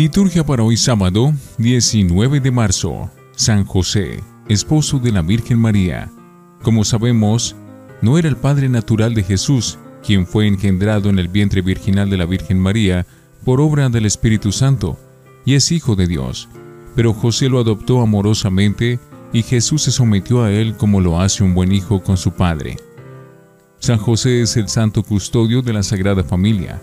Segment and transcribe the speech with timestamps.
[0.00, 3.10] Liturgia para hoy sábado 19 de marzo.
[3.32, 6.10] San José, esposo de la Virgen María.
[6.62, 7.54] Como sabemos,
[8.00, 12.16] no era el padre natural de Jesús, quien fue engendrado en el vientre virginal de
[12.16, 13.06] la Virgen María
[13.44, 14.98] por obra del Espíritu Santo,
[15.44, 16.48] y es hijo de Dios.
[16.96, 18.98] Pero José lo adoptó amorosamente
[19.34, 22.78] y Jesús se sometió a él como lo hace un buen hijo con su padre.
[23.80, 26.80] San José es el santo custodio de la Sagrada Familia.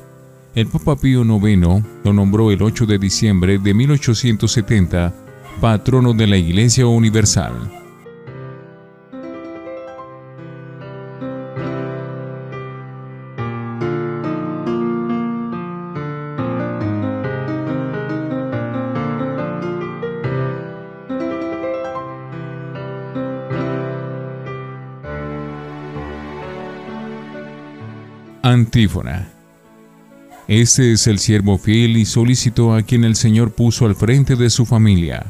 [0.55, 5.13] El Papa Pío IX lo nombró el 8 de diciembre de 1870
[5.61, 7.71] patrono de la Iglesia Universal.
[28.43, 29.36] Antífona.
[30.47, 34.49] Este es el siervo fiel y solícito a quien el Señor puso al frente de
[34.49, 35.25] su familia.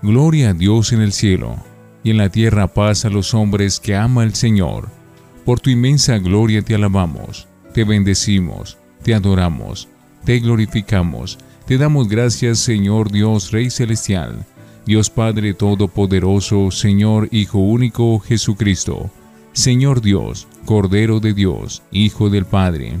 [0.00, 1.56] Gloria a Dios en el cielo,
[2.02, 4.88] y en la tierra paz a los hombres que ama el Señor.
[5.44, 9.86] Por tu inmensa gloria te alabamos, te bendecimos, te adoramos,
[10.24, 14.46] te glorificamos, te damos gracias Señor Dios Rey Celestial,
[14.86, 19.10] Dios Padre Todopoderoso, Señor Hijo Único Jesucristo,
[19.52, 23.00] Señor Dios, Cordero de Dios, Hijo del Padre.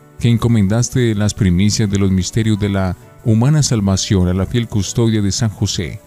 [0.21, 2.95] que encomendaste las primicias de los misterios de la
[3.25, 5.99] humana salvación a la fiel custodia de San José,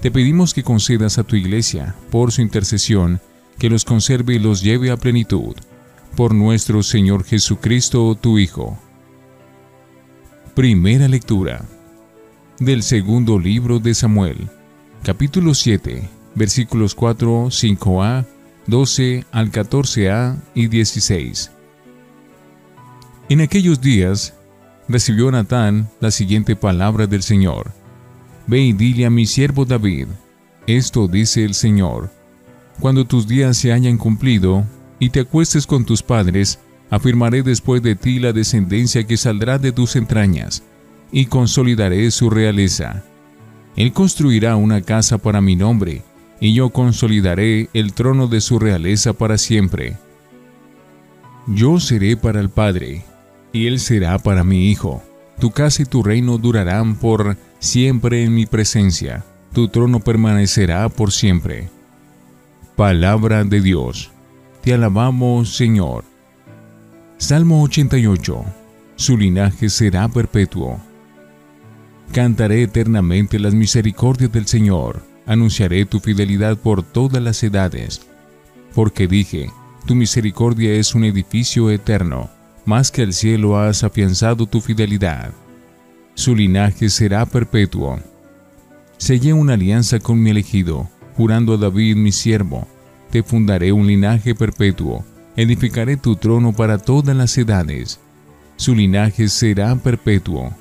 [0.00, 3.20] te pedimos que concedas a tu iglesia, por su intercesión,
[3.58, 5.56] que los conserve y los lleve a plenitud.
[6.14, 8.78] Por nuestro Señor Jesucristo, tu Hijo.
[10.54, 11.64] Primera lectura
[12.60, 14.48] del segundo libro de Samuel,
[15.02, 18.26] capítulo 7, versículos 4, 5a,
[18.68, 21.50] 12 al 14a y 16.
[23.28, 24.34] En aquellos días
[24.88, 27.72] recibió Natán la siguiente palabra del Señor.
[28.46, 30.06] Ve y dile a mi siervo David,
[30.68, 32.08] esto dice el Señor,
[32.78, 34.64] cuando tus días se hayan cumplido
[35.00, 39.72] y te acuestes con tus padres, afirmaré después de ti la descendencia que saldrá de
[39.72, 40.62] tus entrañas,
[41.10, 43.02] y consolidaré su realeza.
[43.74, 46.02] Él construirá una casa para mi nombre,
[46.40, 49.96] y yo consolidaré el trono de su realeza para siempre.
[51.48, 53.04] Yo seré para el Padre,
[53.56, 55.02] y él será para mi hijo.
[55.40, 59.24] Tu casa y tu reino durarán por siempre en mi presencia.
[59.54, 61.70] Tu trono permanecerá por siempre.
[62.76, 64.10] Palabra de Dios.
[64.62, 66.04] Te alabamos, Señor.
[67.16, 68.44] Salmo 88.
[68.96, 70.78] Su linaje será perpetuo.
[72.12, 75.02] Cantaré eternamente las misericordias del Señor.
[75.24, 78.02] Anunciaré tu fidelidad por todas las edades.
[78.74, 79.50] Porque dije,
[79.86, 82.35] tu misericordia es un edificio eterno
[82.66, 85.30] más que el cielo has afianzado tu fidelidad.
[86.14, 88.00] Su linaje será perpetuo.
[88.98, 92.66] Sellé una alianza con mi elegido, jurando a David mi siervo,
[93.10, 95.04] te fundaré un linaje perpetuo,
[95.36, 98.00] edificaré tu trono para todas las edades.
[98.56, 100.52] Su linaje será perpetuo.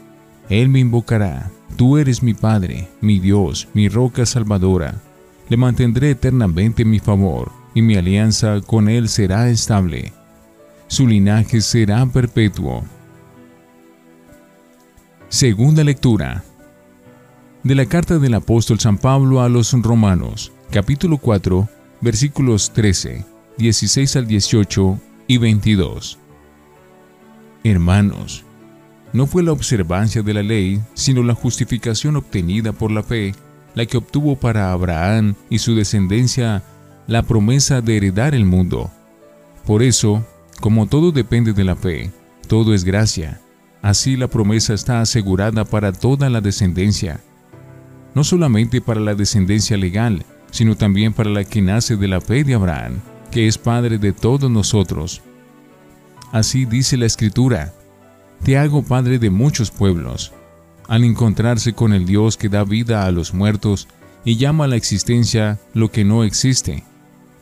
[0.48, 5.02] Él me invocará, tú eres mi Padre, mi Dios, mi roca salvadora.
[5.50, 10.14] Le mantendré eternamente mi favor, y mi alianza con él será estable
[10.96, 12.86] su linaje será perpetuo.
[15.28, 16.42] Segunda lectura
[17.64, 21.68] de la carta del apóstol San Pablo a los romanos, capítulo 4,
[22.00, 23.26] versículos 13,
[23.58, 24.98] 16 al 18
[25.28, 26.18] y 22.
[27.66, 28.46] Hermanos,
[29.12, 33.36] no fue la observancia de la ley, sino la justificación obtenida por la fe,
[33.74, 36.64] la que obtuvo para Abraham y su descendencia
[37.06, 38.90] la promesa de heredar el mundo.
[39.66, 40.26] Por eso,
[40.66, 42.10] como todo depende de la fe,
[42.48, 43.40] todo es gracia.
[43.84, 47.20] Así la promesa está asegurada para toda la descendencia.
[48.16, 52.44] No solamente para la descendencia legal, sino también para la que nace de la fe
[52.44, 52.94] de Abraham,
[53.30, 55.22] que es Padre de todos nosotros.
[56.32, 57.72] Así dice la Escritura,
[58.44, 60.34] Te hago Padre de muchos pueblos.
[60.88, 63.88] Al encontrarse con el Dios que da vida a los muertos
[64.24, 66.84] y llama a la existencia lo que no existe,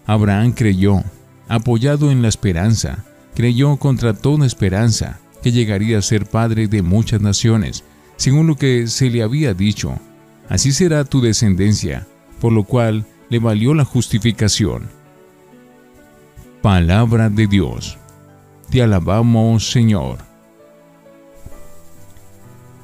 [0.05, 1.05] Abraham creyó
[1.47, 7.21] apoyado en la esperanza, creyó contra toda esperanza que llegaría a ser padre de muchas
[7.21, 7.83] naciones,
[8.15, 9.99] según lo que se le había dicho.
[10.49, 12.07] Así será tu descendencia,
[12.39, 14.89] por lo cual le valió la justificación.
[16.61, 17.97] Palabra de Dios.
[18.69, 20.19] Te alabamos, Señor.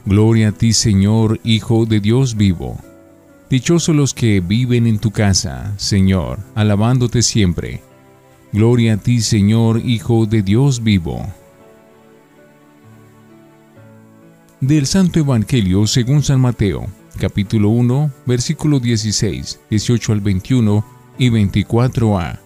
[0.06, 2.78] Gloria a ti, Señor, Hijo de Dios vivo.
[3.50, 7.82] Dichosos los que viven en tu casa, Señor, alabándote siempre.
[8.52, 11.24] Gloria a ti, Señor, Hijo de Dios vivo.
[14.60, 16.88] Del Santo Evangelio según San Mateo,
[17.20, 20.86] capítulo 1, versículo 16, 18 al 21
[21.20, 22.40] y 24a.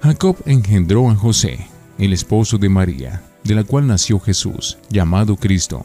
[0.00, 1.66] Jacob engendró a José,
[1.98, 5.84] el esposo de María, de la cual nació Jesús, llamado Cristo.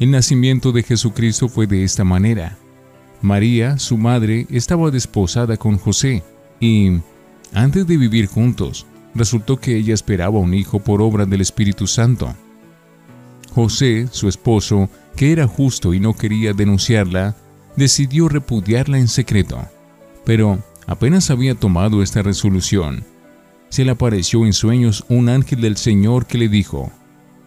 [0.00, 2.56] El nacimiento de Jesucristo fue de esta manera.
[3.20, 6.22] María, su madre, estaba desposada con José,
[6.60, 7.00] y,
[7.52, 12.34] antes de vivir juntos, resultó que ella esperaba un hijo por obra del Espíritu Santo.
[13.50, 17.36] José, su esposo, que era justo y no quería denunciarla,
[17.76, 19.66] decidió repudiarla en secreto.
[20.24, 23.04] Pero apenas había tomado esta resolución,
[23.68, 26.90] se le apareció en sueños un ángel del Señor que le dijo,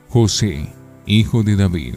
[0.09, 0.67] José,
[1.05, 1.95] hijo de David,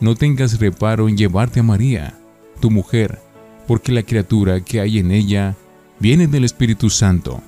[0.00, 2.18] no tengas reparo en llevarte a María,
[2.60, 3.20] tu mujer,
[3.66, 5.56] porque la criatura que hay en ella
[6.02, 7.40] viene del Espíritu Santo.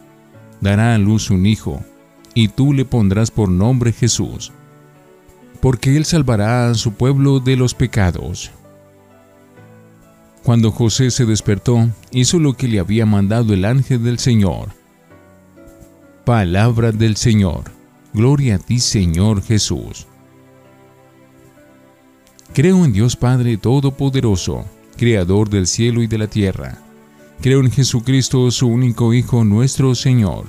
[0.62, 1.84] Dará a luz un hijo,
[2.32, 4.52] y tú le pondrás por nombre Jesús,
[5.60, 8.50] porque él salvará a su pueblo de los pecados.
[10.42, 14.68] Cuando José se despertó, hizo lo que le había mandado el ángel del Señor
[16.24, 17.64] Palabra del Señor.
[18.14, 20.06] Gloria a ti, Señor Jesús.
[22.54, 24.64] Creo en Dios Padre Todopoderoso,
[24.96, 26.83] Creador del cielo y de la tierra.
[27.40, 30.46] Creo en Jesucristo, su único Hijo, nuestro Señor,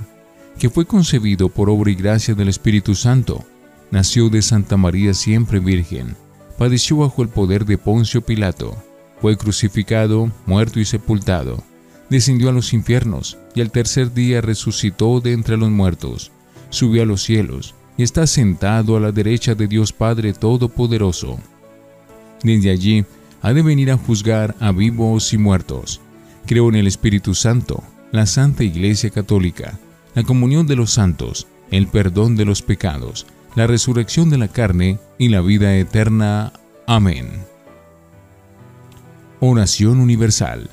[0.58, 3.44] que fue concebido por obra y gracia del Espíritu Santo.
[3.90, 6.16] Nació de Santa María siempre Virgen.
[6.58, 8.76] Padeció bajo el poder de Poncio Pilato.
[9.20, 11.62] Fue crucificado, muerto y sepultado
[12.08, 16.30] descendió a los infiernos, y al tercer día resucitó de entre los muertos,
[16.70, 21.38] subió a los cielos, y está sentado a la derecha de Dios Padre Todopoderoso.
[22.42, 23.04] Desde allí
[23.42, 26.00] ha de venir a juzgar a vivos y muertos.
[26.46, 27.82] Creo en el Espíritu Santo,
[28.12, 29.78] la Santa Iglesia Católica,
[30.14, 34.98] la comunión de los santos, el perdón de los pecados, la resurrección de la carne
[35.18, 36.52] y la vida eterna.
[36.86, 37.28] Amén.
[39.40, 40.70] Oración Universal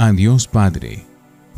[0.00, 1.04] a Dios Padre,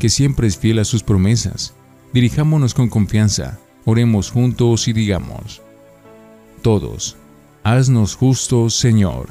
[0.01, 1.75] que siempre es fiel a sus promesas.
[2.13, 5.63] Dirijámonos con confianza, oremos juntos y digamos,
[6.61, 7.17] todos,
[7.63, 9.29] haznos justos, Señor,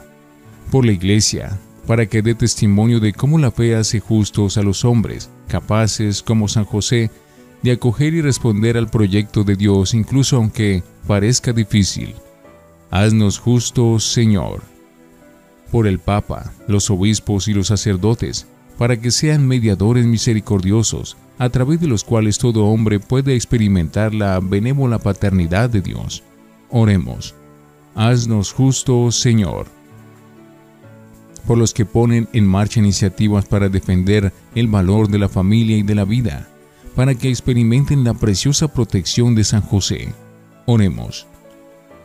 [0.72, 4.86] por la Iglesia, para que dé testimonio de cómo la fe hace justos a los
[4.86, 7.12] hombres, capaces como San José,
[7.63, 12.16] de acoger y responder al proyecto de Dios incluso aunque parezca difícil.
[12.89, 14.62] Haznos justos, Señor.
[15.72, 18.48] Por el Papa, los obispos y los sacerdotes,
[18.78, 24.39] para que sean mediadores misericordiosos, a través de los cuales todo hombre puede experimentar la
[24.39, 26.24] benévola paternidad de Dios.
[26.69, 27.33] Oremos.
[27.95, 29.68] Haznos justos, Señor.
[31.46, 35.83] Por los que ponen en marcha iniciativas para defender el valor de la familia y
[35.83, 36.48] de la vida,
[36.95, 40.14] para que experimenten la preciosa protección de San José.
[40.66, 41.28] Oremos.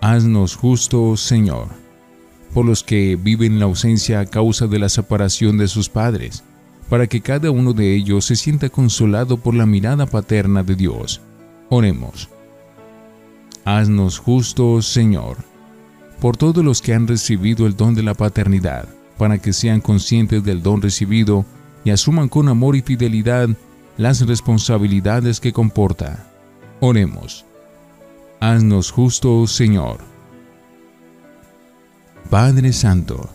[0.00, 1.68] Haznos justos, Señor.
[2.54, 6.42] Por los que viven la ausencia a causa de la separación de sus padres,
[6.88, 11.20] para que cada uno de ellos se sienta consolado por la mirada paterna de Dios.
[11.68, 12.28] Oremos.
[13.64, 15.38] Haznos justos, Señor,
[16.20, 20.44] por todos los que han recibido el don de la paternidad, para que sean conscientes
[20.44, 21.44] del don recibido
[21.84, 23.48] y asuman con amor y fidelidad
[23.96, 26.26] las responsabilidades que comporta.
[26.80, 27.44] Oremos.
[28.40, 29.98] Haznos justos, Señor.
[32.28, 33.30] Padre Santo,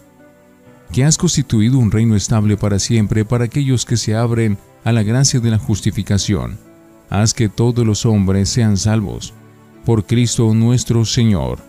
[0.91, 5.03] que has constituido un reino estable para siempre para aquellos que se abren a la
[5.03, 6.59] gracia de la justificación.
[7.09, 9.33] Haz que todos los hombres sean salvos.
[9.85, 11.59] Por Cristo nuestro Señor.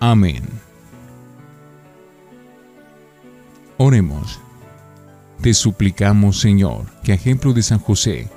[0.00, 0.42] Amén.
[3.76, 4.40] Oremos.
[5.40, 8.28] Te suplicamos, Señor, que a ejemplo de San José,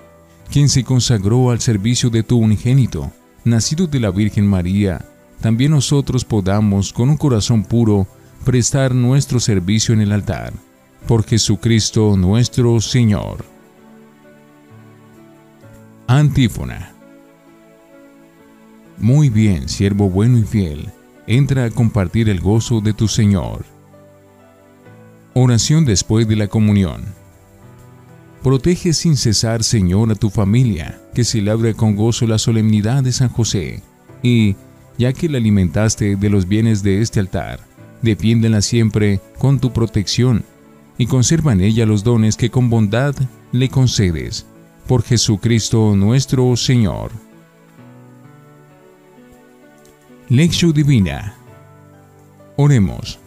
[0.52, 3.12] quien se consagró al servicio de tu unigénito,
[3.44, 5.06] nacido de la Virgen María,
[5.42, 8.08] también nosotros podamos, con un corazón puro,
[8.44, 10.54] prestar nuestro servicio en el altar.
[11.08, 13.46] Por Jesucristo nuestro Señor.
[16.08, 16.94] Antífona.
[18.98, 20.90] Muy bien, siervo bueno y fiel,
[21.28, 23.77] entra a compartir el gozo de tu Señor.
[25.40, 27.04] Oración después de la comunión.
[28.42, 33.30] Protege sin cesar, Señor, a tu familia, que celebra con gozo la solemnidad de San
[33.30, 33.84] José,
[34.24, 34.56] y,
[34.98, 37.60] ya que la alimentaste de los bienes de este altar,
[38.02, 40.44] defiéndela siempre con tu protección
[40.98, 43.14] y conserva en ella los dones que con bondad
[43.52, 44.48] le concedes.
[44.88, 47.12] Por Jesucristo nuestro Señor.
[50.30, 51.36] Lección Divina.
[52.56, 53.20] Oremos.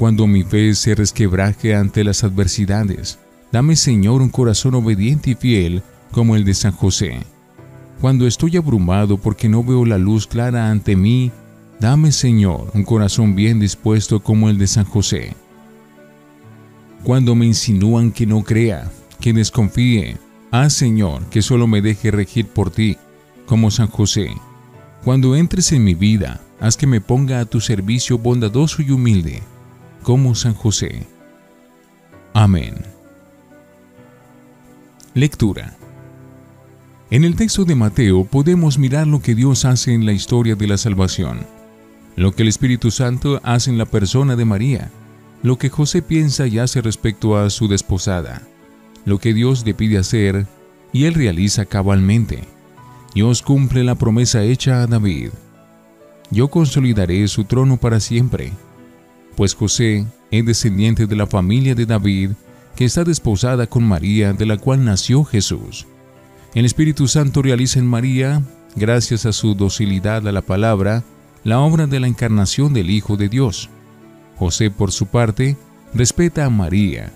[0.00, 3.18] Cuando mi fe se resquebraje ante las adversidades,
[3.52, 7.20] dame Señor un corazón obediente y fiel como el de San José.
[8.00, 11.30] Cuando estoy abrumado porque no veo la luz clara ante mí,
[11.80, 15.36] dame Señor un corazón bien dispuesto como el de San José.
[17.04, 18.90] Cuando me insinúan que no crea,
[19.20, 20.16] que desconfíe,
[20.50, 22.96] haz Señor que solo me deje regir por ti,
[23.44, 24.30] como San José.
[25.04, 29.42] Cuando entres en mi vida, haz que me ponga a tu servicio bondadoso y humilde,
[30.02, 31.06] como San José.
[32.32, 32.74] Amén.
[35.14, 35.76] Lectura.
[37.10, 40.68] En el texto de Mateo podemos mirar lo que Dios hace en la historia de
[40.68, 41.40] la salvación,
[42.16, 44.90] lo que el Espíritu Santo hace en la persona de María,
[45.42, 48.42] lo que José piensa y hace respecto a su desposada,
[49.04, 50.46] lo que Dios le pide hacer
[50.92, 52.44] y él realiza cabalmente.
[53.14, 55.30] Dios cumple la promesa hecha a David.
[56.30, 58.52] Yo consolidaré su trono para siempre,
[59.36, 62.30] pues José es descendiente de la familia de David,
[62.76, 65.86] que está desposada con María, de la cual nació Jesús.
[66.54, 68.42] El Espíritu Santo realiza en María,
[68.76, 71.04] gracias a su docilidad a la palabra,
[71.44, 73.68] la obra de la encarnación del Hijo de Dios.
[74.36, 75.56] José, por su parte,
[75.94, 77.12] respeta a María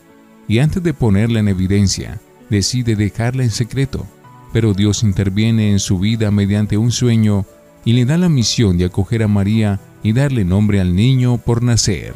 [0.47, 4.07] y antes de ponerla en evidencia, decide dejarla en secreto,
[4.53, 7.47] pero Dios interviene en su vida mediante un sueño
[7.85, 11.65] y le da la misión de acoger a María y darle nombre al niño por
[11.65, 12.15] nacer.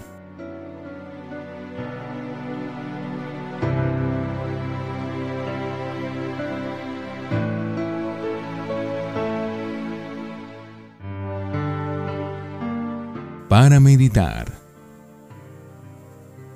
[13.48, 14.52] para meditar.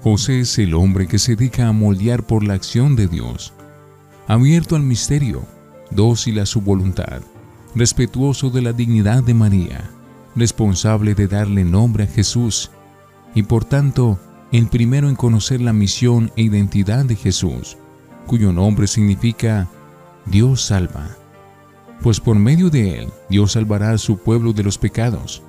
[0.02, 3.52] José es el hombre que se deja a moldear por la acción de Dios,
[4.28, 5.44] abierto al misterio,
[5.90, 7.22] dócil a su voluntad,
[7.74, 9.90] respetuoso de la dignidad de María,
[10.36, 12.70] responsable de darle nombre a Jesús
[13.34, 14.18] y por tanto
[14.52, 17.76] el primero en conocer la misión e identidad de Jesús,
[18.26, 19.68] cuyo nombre significa
[20.26, 21.16] Dios salva,
[22.02, 25.42] pues por medio de él Dios salvará a su pueblo de los pecados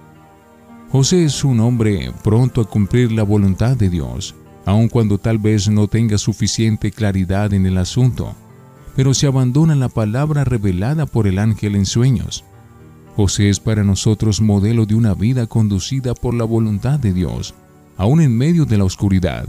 [0.94, 5.68] José es un hombre pronto a cumplir la voluntad de Dios, aun cuando tal vez
[5.68, 8.36] no tenga suficiente claridad en el asunto,
[8.96, 12.46] pero se abandona la palabra revelada por el ángel en sueños.
[13.16, 17.54] José es para nosotros modelo de una vida conducida por la voluntad de Dios,
[17.96, 19.48] aun en medio de la oscuridad.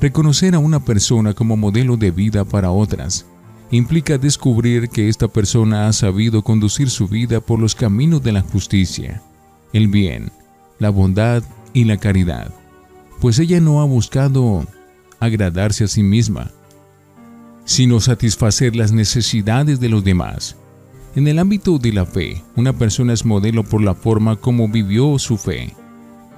[0.00, 3.26] Reconocer a una persona como modelo de vida para otras
[3.70, 8.42] implica descubrir que esta persona ha sabido conducir su vida por los caminos de la
[8.42, 9.22] justicia,
[9.72, 10.32] el bien,
[10.78, 11.42] la bondad
[11.72, 12.52] y la caridad,
[13.20, 14.66] pues ella no ha buscado
[15.20, 16.50] agradarse a sí misma,
[17.64, 20.56] sino satisfacer las necesidades de los demás.
[21.14, 25.18] En el ámbito de la fe, una persona es modelo por la forma como vivió
[25.18, 25.74] su fe,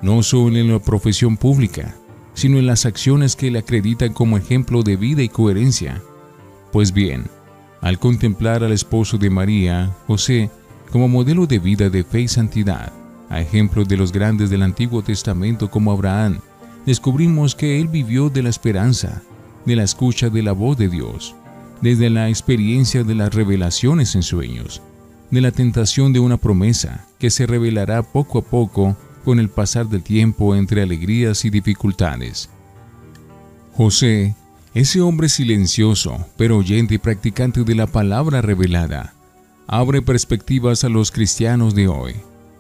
[0.03, 1.95] no solo en la profesión pública,
[2.35, 6.03] sino en las acciones que le acreditan como ejemplo de vida y coherencia.
[6.73, 7.27] Pues bien,
[7.83, 10.51] al contemplar al esposo de María, José,
[10.91, 12.93] como modelo de vida de fe y santidad,
[13.31, 16.41] a ejemplo de los grandes del Antiguo Testamento como Abraham,
[16.85, 19.23] descubrimos que él vivió de la esperanza,
[19.65, 21.37] de la escucha de la voz de Dios,
[21.85, 24.81] desde la experiencia de las revelaciones en sueños,
[25.31, 29.87] de la tentación de una promesa que se revelará poco a poco con el pasar
[29.91, 32.49] del tiempo entre alegrías y dificultades.
[33.75, 34.35] José
[34.73, 39.13] ese hombre silencioso, pero oyente y practicante de la palabra revelada,
[39.67, 42.15] abre perspectivas a los cristianos de hoy.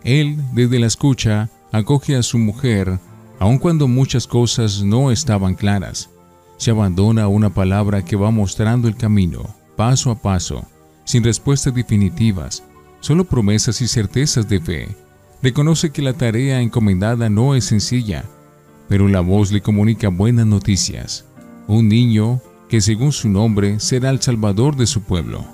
[0.04, 3.00] Él, desde la escucha, acoge a su mujer,
[3.40, 6.10] aun cuando muchas cosas no estaban claras.
[6.56, 10.64] Se abandona una palabra que va mostrando el camino, paso a paso,
[11.04, 12.62] sin respuestas definitivas,
[13.00, 14.88] solo promesas y certezas de fe.
[15.42, 18.24] Reconoce que la tarea encomendada no es sencilla,
[18.88, 21.26] pero la voz le comunica buenas noticias
[21.66, 25.44] un niño que según su nombre será el Salvador de su pueblo.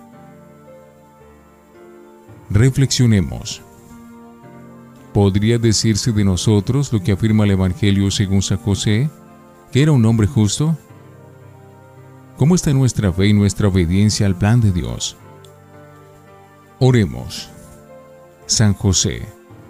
[2.50, 3.62] Reflexionemos.
[5.12, 9.10] ¿Podría decirse de nosotros lo que afirma el Evangelio según San José,
[9.72, 10.76] que era un hombre justo?
[12.40, 15.14] ¿Cómo está nuestra fe y nuestra obediencia al plan de Dios?
[16.78, 17.50] Oremos.
[18.46, 19.28] San José,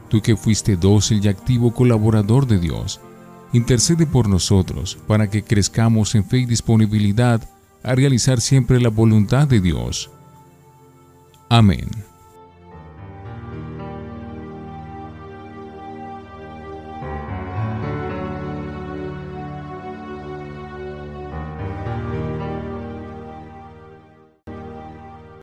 [0.08, 3.00] tú que fuiste dócil y activo colaborador de Dios,
[3.52, 7.42] intercede por nosotros para que crezcamos en fe y disponibilidad
[7.82, 10.08] a realizar siempre la voluntad de Dios.
[11.48, 11.88] Amén.